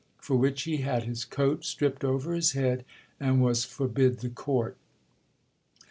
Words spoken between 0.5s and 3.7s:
he had his coat stripped over his head, and was